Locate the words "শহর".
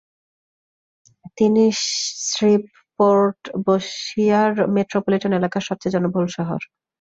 6.37-6.59